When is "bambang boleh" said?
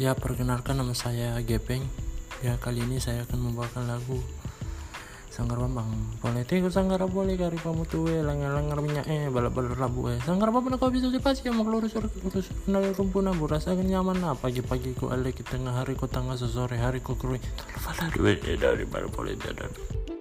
5.60-6.40